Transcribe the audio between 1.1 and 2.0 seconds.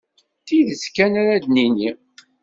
ara d-nini.